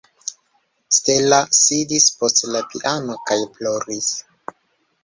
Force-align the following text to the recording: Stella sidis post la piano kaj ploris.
Stella 0.97 1.39
sidis 1.59 2.09
post 2.23 2.43
la 2.57 2.63
piano 2.73 3.21
kaj 3.31 3.39
ploris. 3.59 4.11